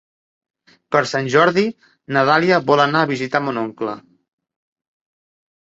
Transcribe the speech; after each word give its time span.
Per 0.95 1.01
Sant 1.11 1.29
Jordi 1.33 1.65
na 2.17 2.25
Dàlia 2.31 2.59
vol 2.73 2.85
anar 2.89 3.07
a 3.07 3.11
visitar 3.15 3.45
mon 3.49 3.63
oncle. 3.67 3.99